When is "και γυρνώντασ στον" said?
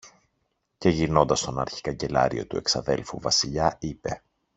0.77-1.59